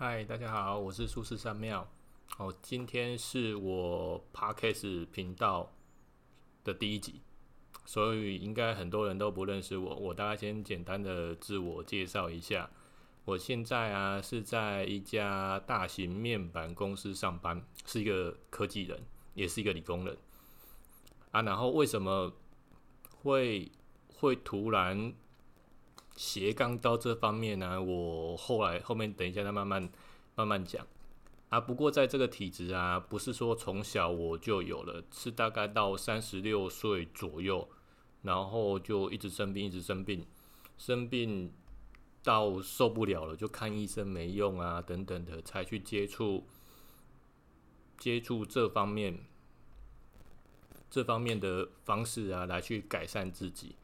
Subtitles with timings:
[0.00, 1.84] 嗨，大家好，我是苏轼三妙。
[2.36, 5.72] 哦，今天是我 Podcast 频道
[6.62, 7.20] 的第一集，
[7.84, 9.96] 所以应该很多人都不认识我。
[9.96, 12.70] 我大概先简单的自我介绍一下。
[13.24, 19.02] 我现在啊是在一家大型面板公司上班，是一个科技人，
[19.34, 20.16] 也是一个理工人。
[21.32, 22.32] 啊，然后为什么
[23.16, 23.68] 会
[24.06, 25.12] 会突然
[26.18, 27.80] 斜杠到这方面呢？
[27.80, 29.88] 我后来后面等一下再慢慢
[30.34, 30.84] 慢慢讲。
[31.48, 37.68] 啊，不过在这个体质啊，不是说从小我就有了，是大概到三十六岁左右，
[38.22, 40.26] 然后就一直生病，一直生病，
[40.76, 41.52] 生病。
[42.20, 46.44] 到受不了了，就看医生没用啊，等等的，才去接触
[47.96, 49.20] 接触这方面
[50.90, 53.76] 这方面的方式啊，来去改善自己。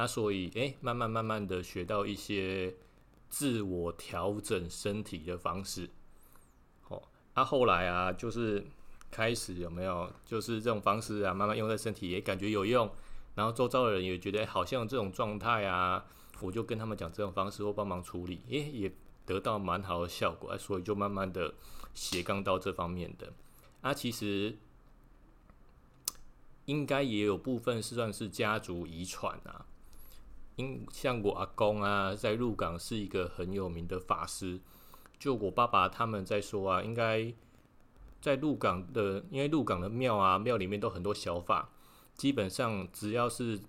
[0.00, 2.74] 那所以，哎，慢慢慢慢的学到一些
[3.28, 5.90] 自我调整身体的方式。
[6.88, 7.02] 哦，
[7.34, 8.64] 那后来啊，就是
[9.10, 12.90] 开始有没有，就是这种方式啊，慢慢用在身体，也感觉有用。
[13.34, 16.06] 然后周遭的人也觉得好像这种状态啊。
[16.40, 18.90] 我就跟他们讲这种方式或帮忙处理，诶，也
[19.26, 21.52] 得到蛮好的效果，所以就慢慢的
[21.92, 23.30] 斜杠到这方面的。
[23.82, 24.56] 啊，其实
[26.64, 29.66] 应该也有部分是算是家族遗传啊。
[30.60, 34.60] 因像我阿公啊，在鹿港是一个很有名的法师。
[35.18, 37.32] 就我爸爸他们在说啊，应该
[38.20, 41.70] 在鹿港的，因为鹿港的庙啊，庙里面都很多小法，
[42.14, 43.60] 基本上只要是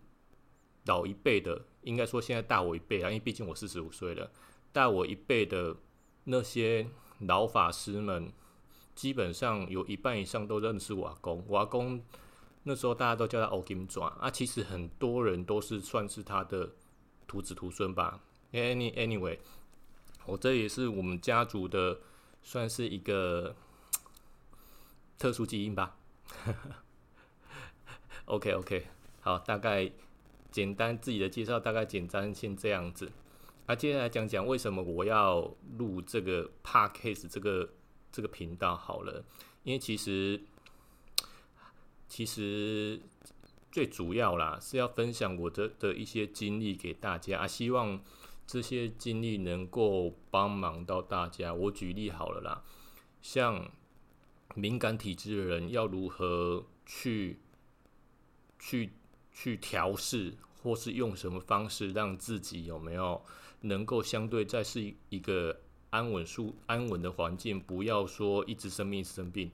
[0.86, 1.64] 老一辈的。
[1.84, 4.30] 应该说，现在大我一辈啊，因为毕竟我四十五岁了。
[4.72, 5.76] 大我一辈的
[6.26, 6.88] 那些
[7.20, 8.32] 老法师们，
[8.94, 11.44] 基本上有一半以上都认识我阿公。
[11.48, 12.00] 我阿公
[12.64, 16.70] 那时候大家都叫他欧金爪啊，其实很多人都是算是他的
[17.32, 18.20] 徒子徒孙吧。
[18.52, 19.40] Any anyway，
[20.26, 21.98] 我这也是我们家族的
[22.44, 23.56] 算是一个
[25.18, 25.96] 特殊基因吧。
[28.26, 28.88] OK OK，
[29.22, 29.90] 好，大概。
[30.52, 33.10] 简单自己的介绍大概简单先这样子，
[33.68, 37.70] 啊，接下来讲讲为什么我要录这个 podcast 这个
[38.12, 39.24] 这个频道好了，
[39.64, 40.42] 因为其实
[42.10, 43.00] 其实
[43.72, 48.04] 最主要啦是要分享我的的一些经历给大家，啊，希望
[48.46, 51.54] 这些经历能够帮忙到大家。
[51.54, 52.64] 我举例好了啦，
[53.22, 53.72] 像
[54.56, 57.40] 敏感体质的人要如何去
[58.60, 58.92] 去。
[59.34, 63.24] 去调试，或是用什么方式让自己有没有
[63.62, 69.50] 能够相对在是一个安稳、舒安稳的环境，不要说一直生病生病。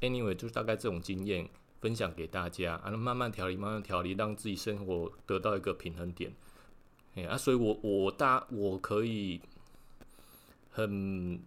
[0.00, 1.48] Anyway，就是大概这种经验
[1.80, 6.34] 分享给大家，啊，慢慢调理，慢慢调理，让自己生活得到一个平衡点。
[7.14, 9.40] 哎啊，所以我我大我可以
[10.70, 11.40] 很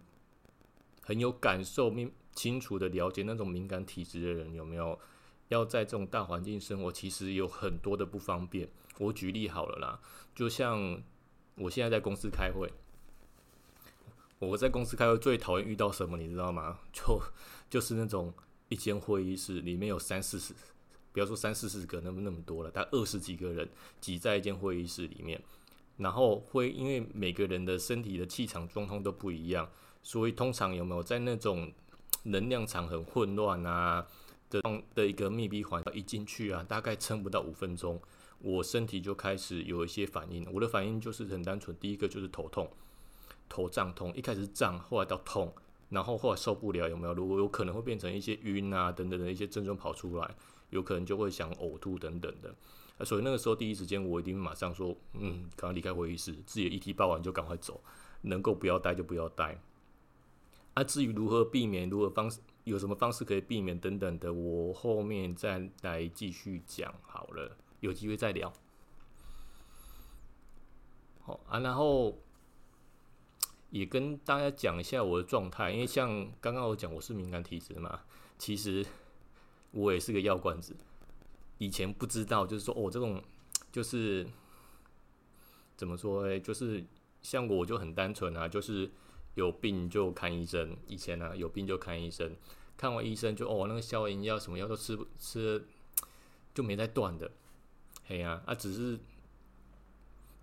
[1.02, 4.98] 很有感受、明清楚的了解那种敏感体质的人有没有。
[5.48, 8.68] 要在这种大环境生活，其实有很多的不方便。
[8.98, 10.00] 我举例好了啦，
[10.32, 11.02] 就像
[11.56, 12.72] 我现在在公司开会，
[14.38, 16.78] 我在公司开会最讨厌遇到什么，你知道吗？
[16.92, 17.20] 就
[17.68, 18.32] 就是那种
[18.70, 20.54] 一间会议室里面有三四十，
[21.12, 23.68] 不要说三四十个，那么那么多了，大概二十几个人
[24.00, 25.42] 挤在一间会议室里面，
[25.98, 29.68] 然后会因为每个人的身体的气场状况都不一样，
[30.02, 31.70] 所以通常有没有在那种
[32.22, 34.06] 能量场很混乱啊？
[34.48, 34.60] 的
[34.96, 38.00] 的一个密闭环，一进去啊，大概撑不到五分钟，
[38.40, 40.44] 我身体就开始有一些反应。
[40.52, 42.68] 我的反应就是很单纯，第一个就是头痛，
[43.48, 45.54] 头胀痛，一开始胀，后来到痛，
[45.90, 47.12] 然后后来受不了，有没有？
[47.12, 50.34] 如果有可能会变成一些晕啊等等的一些症状跑出来，
[50.70, 53.04] 有可能就会想呕吐等等的。
[53.04, 57.82] 所以那个时候第一时间我一定马上说，嗯，赶快离开会议室，自己的议题报完就赶快走，
[58.22, 59.60] 能够不要待就不要待。
[60.74, 62.40] 啊，至于如何避免，如何方式？
[62.64, 68.52] 有什么方式可以避免等等的，我后面再来继续讲好了，有机会再聊。
[71.22, 72.18] 好啊，然后
[73.70, 78.00] 也跟大家讲一下我的状态，因为像刚刚我讲我是敏感体质嘛，
[78.38, 78.84] 其实
[79.70, 80.76] 我也是个药罐子。
[81.58, 83.22] 以前不知道，就是说哦，这种
[83.72, 84.26] 就是
[85.76, 86.84] 怎么说诶，就是
[87.22, 88.90] 像我就很单纯啊，就是。
[89.36, 92.34] 有病就看医生，以前呢有病就看医生，
[92.76, 95.64] 看完医生就哦那个消炎药什么药都吃不吃，
[96.52, 97.30] 就没再断的，
[98.06, 98.98] 嘿呀啊只是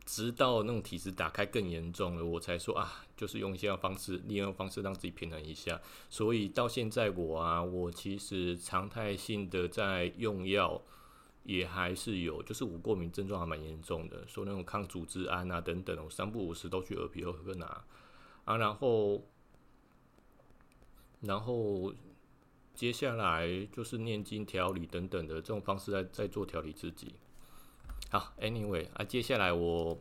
[0.08, 5.82] 直到那种体质打开更严重了，我才说啊就是用一些方式，利用方式让自己平衡一下。
[6.10, 10.82] 所以到现在我啊我其实常态性的在用药，
[11.44, 17.84] 也还是有，就是我过敏症状还蛮严重的，说那种抗组织胺啊等等，我三不五时都去耳鼻喉科拿。
[18.46, 19.22] 啊，然后
[21.20, 21.94] 然后
[22.74, 27.14] 接下来就是念经调理等等的这种方式在在做调理自己。
[28.10, 29.98] 好，Anyway 啊，接下来我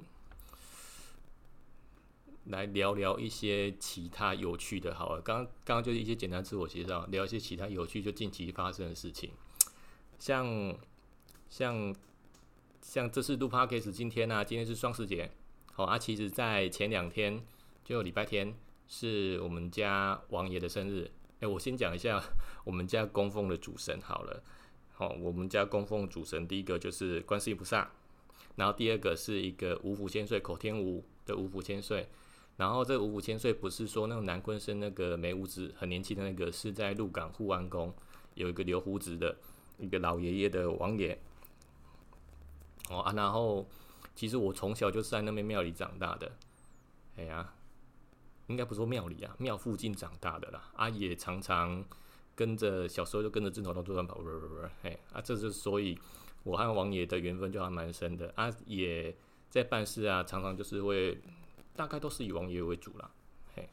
[2.44, 4.94] 来聊聊一些其他有趣的。
[4.94, 9.30] 好了，刚刚就是一些简单自我介绍，聊一些其他有趣就近期发生的事情，
[10.20, 10.76] 像
[11.50, 11.92] 像
[12.80, 15.32] 像这是录 Podcast 今天呢，今天是双十节，
[15.72, 17.44] 好啊，其实在前两天
[17.84, 18.54] 就礼拜天
[18.86, 21.10] 是我们家王爷的生日。
[21.40, 22.22] 哎，我先讲一下
[22.64, 24.44] 我们家供奉的主神好了。
[24.98, 27.90] 好，我们家供奉主神，第一个就是观世音菩萨，
[28.54, 32.08] 然后第二个是一个五福千岁口天吴的五福千岁，
[32.56, 37.94] 然后这五福千岁不是说那种南昆生那个没胡子很年轻的那个，是在鹿港护安宫
[38.32, 39.36] 有一个留胡子的
[39.78, 41.20] 一个老爷爷的王爷。
[42.88, 43.68] 哦啊，然后
[44.14, 46.32] 其实我从小就是在那边庙里长大的，
[47.18, 47.52] 哎呀，
[48.46, 51.84] 应该不说庙里啊，庙附近长大的啦，啊也常常。
[52.36, 55.98] 跟着小时候就跟着镜头到桌上跑，不不不，嘿啊，这是所以
[56.42, 59.16] 我和王爷的缘分就还蛮深的啊，也
[59.48, 61.18] 在办事啊，常常就是会
[61.74, 63.10] 大概都是以王爷为主啦，
[63.54, 63.66] 嘿，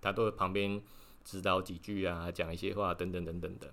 [0.00, 0.82] 他都会旁边
[1.22, 3.72] 指导几句啊，讲一些话等等等等的。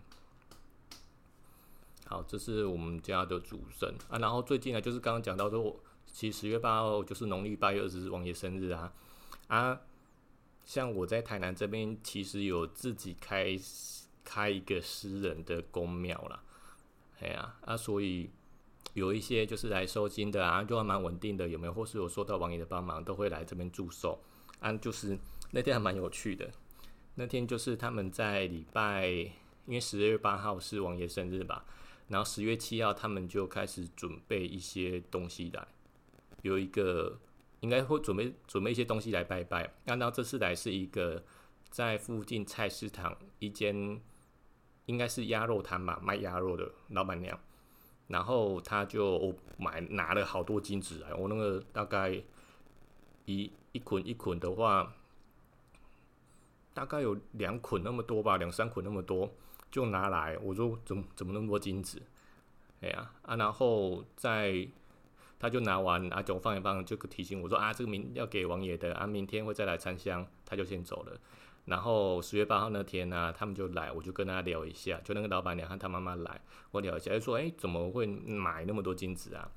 [2.06, 8.94] 好，这是我们家的主神啊，然后最近呢，就是刚刚讲到说，其实十月八号就是农历八月二十日王爷生日啊
[9.47, 9.81] 啊，
[10.63, 13.57] 像我在台南这边其实有自己开。
[14.23, 16.44] 开一个私人的公庙啦。
[17.19, 18.29] 哎呀啊，所以
[18.94, 21.73] 有一些就是来收金的啊，就还蛮稳定的，有没有？
[21.73, 24.19] 或是有收到王爷的帮忙，都会来这边祝寿
[24.59, 24.73] 啊。
[24.73, 25.18] 就是
[25.51, 26.50] 那天还蛮有趣的，
[27.15, 31.63] 那天就是他们在礼拜，因为十月八号是王爷生日吧，
[32.07, 35.67] 然后十月七号他们就开始准备一些东西来，
[36.41, 37.19] 有一个
[37.59, 39.71] 应该会准备准备一些东西来拜拜。
[39.85, 41.24] 那到这次来是一个
[41.71, 44.00] 在附近菜市场一间。
[44.88, 47.39] 应该是鸭肉摊吧，卖鸭肉的老板娘，
[48.07, 52.21] 然后他就买拿了好多金子来，我那个大概
[53.25, 54.94] 一一捆一捆的话，
[56.73, 59.31] 大概有两捆那么多吧，两三捆那么多，
[59.71, 62.01] 就拿来，我说怎么怎么那么多金子？
[62.81, 64.67] 哎呀啊，然后在
[65.39, 71.17] 他就拿完啊，就放一放，就提醒我说啊，这个明要给王爷的啊，明天会再来参香，他就先走了。
[71.65, 76.41] 然后十月八号那天呢，他们就来，我就跟他聊一下，就那个老板娘和他妈妈来，
[76.71, 79.49] 我聊一下，就说，哎，怎么会买那么多金子啊？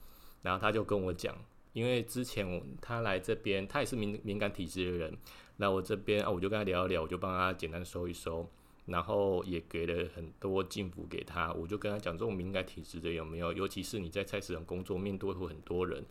[0.42, 1.34] 然后他就跟我讲，
[1.72, 5.16] 因为之前我他来这边，他也是敏敏感体质的人，
[5.56, 8.48] 那我这边啊，我就跟他聊一聊，我就帮他简单收一收，
[8.84, 13.50] 然后也给了很多金符给他，我就跟他讲，这种敏感体质的有没有？
[13.54, 16.04] 尤其是你在菜市场工作，面对会很多人，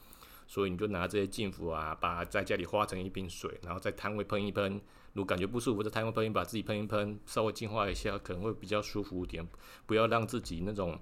[0.48, 4.82] 所以你就拿这些金符啊，把在家里化成一瓶水，然后在摊位喷一喷。
[5.14, 9.48] 如果感觉不舒服，在太空喷一把自己喷一喷，稍微净化一下，可能会比较舒服一点。
[9.86, 11.00] 不要让自己那种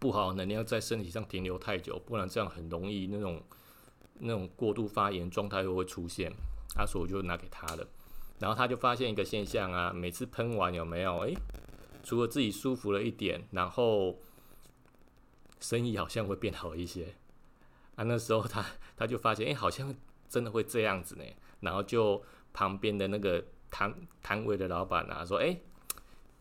[0.00, 3.40] 不好能量在身体上停留太久，不然这样很容易那种
[4.18, 6.32] 那种过度发炎状态又会出现。
[6.76, 7.86] 啊，所以我就拿给他了。
[8.40, 11.18] 然后他就发现一个现象啊，每次喷完有没有？
[11.20, 11.36] 诶，
[12.02, 14.18] 除了自己舒服了一点，然后
[15.60, 17.14] 生意好像会变好一些。
[17.94, 18.66] 啊，那时候他
[18.96, 19.94] 他就发现，诶，好像
[20.28, 21.24] 真的会这样子呢。
[21.60, 22.20] 然后就。
[22.54, 25.60] 旁边的那个摊摊位的老板啊，说：“哎，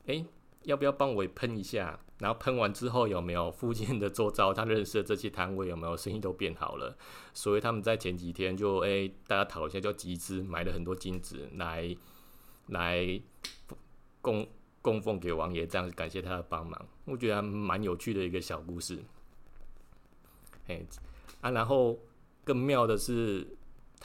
[0.05, 0.23] 哎，
[0.61, 1.99] 要不要帮我喷一下？
[2.19, 6.95] 然后喷完之后有没有附近的周遭他认识的这些摊位有没有生意都变好了？
[7.33, 11.93] 所以他们在前几天就哎，大家讨一下，就集资买了很多金子来
[12.67, 13.21] 来
[14.21, 14.47] 供
[14.81, 16.87] 供奉给王爷，这样感谢他的帮忙。
[17.05, 19.03] 我觉得蛮有趣的一个小故事。
[20.67, 20.85] 哎
[21.41, 21.99] 啊，然后
[22.43, 23.47] 更妙的是。”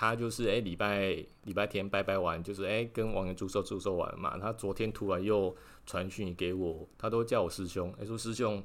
[0.00, 1.09] 他就是哎，礼拜
[1.43, 4.38] 礼拜天拜拜完，就是哎，跟王爷祝寿祝寿完嘛。
[4.38, 5.52] 他昨天突然又
[5.87, 8.62] 传讯给我，他都叫我师兄，哎，说师兄，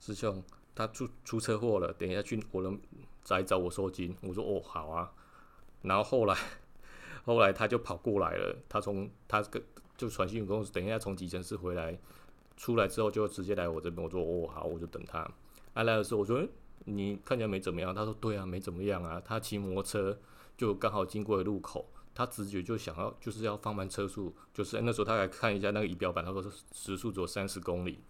[0.00, 0.42] 师兄，
[0.74, 2.76] 他出出车祸了，等一下去我能
[3.22, 4.16] 再找我收金。
[4.20, 5.12] 我说哦，好啊。
[5.82, 6.36] 然后后来
[7.24, 9.62] 后来他就跑过来了，他从他跟
[9.96, 11.96] 就传讯跟我，等一下从急诊室回来，
[12.56, 14.02] 出来之后就直接来我这边。
[14.02, 15.30] 我说哦，好，我就等他。
[15.72, 16.44] 他来的时候我说
[16.86, 20.18] 你看起来没怎么样，他说对啊，没怎么样啊，他骑摩托车。
[20.58, 28.00] 就刚好经过了路口，他直觉就想要就是要放慢车速，就是那时候他来看一下那个仪表板，他说时速只有三十公里，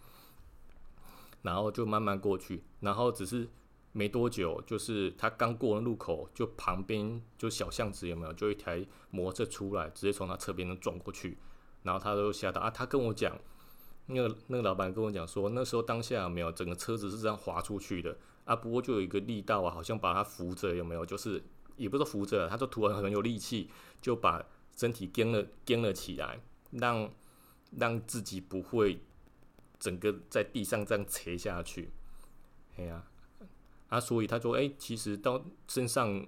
[1.42, 3.46] 然后就慢慢过去，然后只是
[3.92, 11.36] 没多久，就是他刚过了路口，就旁边就小巷子有没有，就一台摩托车出来，直接从他侧边撞过去，
[11.82, 12.70] 然后他都吓到啊！
[12.70, 13.38] 他跟我讲，
[14.06, 21.44] 那个那个老板跟我讲说，那时候当下有没有整个车子是这样滑出去的啊，不过就有一个力道啊，好像把他扶着有没有，就是。
[21.78, 23.70] 也不是扶着，他说突然很有力气，
[24.02, 24.44] 就把
[24.76, 26.40] 身体跟了跟了起来，
[26.72, 27.10] 让
[27.78, 29.00] 让自己不会
[29.78, 31.90] 整个在地上这样垂下去。
[32.76, 33.04] 哎呀，
[33.88, 36.26] 啊，所以他说，哎，其实到身上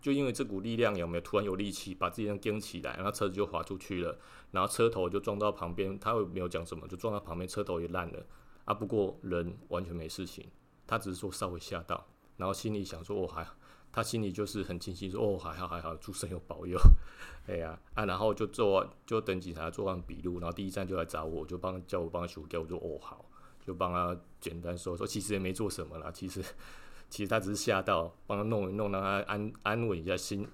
[0.00, 4.18] 就因为这股力量有没有突然有力气把自己给顶起来，然后车子就滑出去了，
[4.50, 8.26] 然后车头就撞到旁边，他又没有讲什么，就撞到旁边，车头也烂了。
[8.64, 10.48] 啊，不过人完全没事情，
[10.86, 12.06] 他只是说稍微吓到，
[12.36, 13.44] 然后心里想说，哦还，
[13.92, 16.78] 他心里就是很清晰说，哦还好还好，诸神有保佑，
[17.46, 23.24] 哎呀啊，然后就做就等警察做完笔录，然后第一站就来找我，就帮叫我帮他修掉，我说哦好，
[23.64, 26.42] 就帮他简单说说，其实也没做什么啦，其实
[27.10, 30.48] 其实他只是吓到，帮他弄一弄，让他安安稳一下心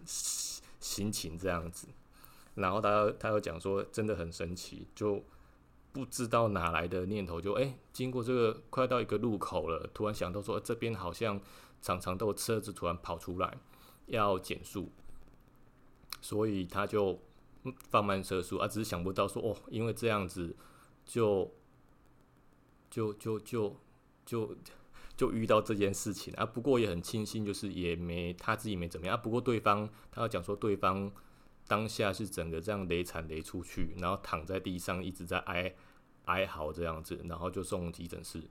[0.81, 1.87] 心情这样子，
[2.55, 5.25] 然后他他又讲说，真的很神奇，就。
[5.93, 11.41] 不知道哪来的念头，就哎，经过这个快到一个路口了，突然想到说这边好像
[11.81, 13.59] 常常都有车子突然跑出来，
[14.07, 14.91] 要减速，
[16.21, 17.19] 所以他就
[17.91, 20.55] 放慢车速，啊，只是想不到说哦，因为这样子
[21.05, 21.51] 就
[22.91, 23.77] 就就就
[24.25, 24.57] 就
[25.17, 26.45] 就遇到这件事情啊。
[26.47, 29.21] 不过也很庆幸，就是也没他自己没怎么样啊。
[29.21, 31.11] 不过对方他要讲说对方
[31.69, 35.73] 当下是整个这样雷惨雷出去，然后躺在地上一直在哀。
[36.25, 38.43] 哀嚎这样子，然后就送急诊室。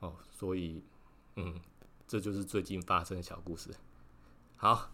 [0.00, 0.82] 哦，所以，
[1.36, 1.60] 嗯，
[2.08, 3.68] 这就是最近发生的小故事。
[4.56, 4.90] 好，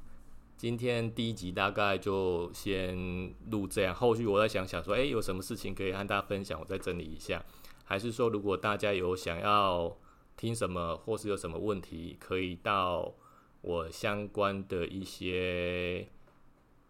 [0.56, 7.44] 今天第一集大概就先录这样，后续我再想想说，哎，有什么事情可以和大家分享，我再整理一下。
[7.84, 9.96] 还是说，如果大家有想要
[10.36, 13.14] 听什么，或是有什么问题，可以到
[13.60, 16.08] 我相关的一些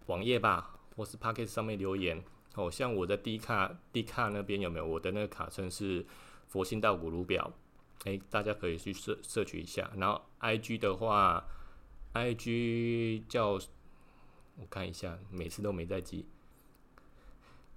[0.09, 2.23] 网页吧，或是 p o c k e t 上面留言。
[2.57, 6.05] 哦，像我在 D 卡 D 卡那边有没有我的那个卡称是
[6.49, 7.53] 佛心道古鲁表？
[8.05, 9.91] 哎，大家可以去摄摄取一下。
[9.97, 11.47] 然后 I G 的话
[12.15, 13.59] ，I G 叫
[14.57, 16.27] 我看一下，每次都没在记。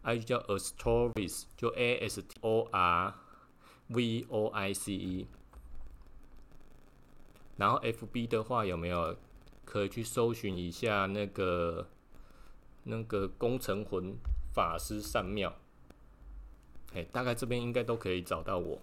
[0.01, 3.13] I G 叫 Astorice，就 A S T O R
[3.89, 5.27] V O I C E。
[7.57, 9.15] 然后 F B 的话有没有
[9.63, 11.87] 可以去搜寻一下那个
[12.83, 14.15] 那个工程魂？
[14.53, 15.55] 法师善妙，
[16.93, 18.81] 哎，大概这边应该都可以找到我。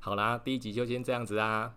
[0.00, 1.72] 好啦，第一集就先这样子啦。